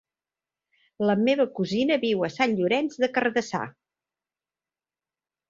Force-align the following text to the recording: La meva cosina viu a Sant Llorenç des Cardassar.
La 1.09 1.15
meva 1.27 1.45
cosina 1.59 1.97
viu 2.05 2.25
a 2.29 2.31
Sant 2.37 2.57
Llorenç 2.61 2.97
des 3.05 3.13
Cardassar. 3.19 3.63